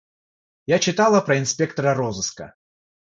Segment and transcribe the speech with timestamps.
[0.75, 2.51] Я читала про инспектора розыска.